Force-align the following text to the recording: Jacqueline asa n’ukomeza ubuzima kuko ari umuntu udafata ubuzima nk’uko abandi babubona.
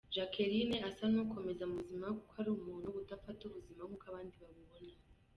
Jacqueline 0.15 0.77
asa 0.89 1.05
n’ukomeza 1.13 1.61
ubuzima 1.69 2.07
kuko 2.17 2.33
ari 2.41 2.49
umuntu 2.57 2.87
udafata 2.99 3.41
ubuzima 3.45 3.81
nk’uko 3.87 4.05
abandi 4.09 4.33
babubona. 4.41 4.97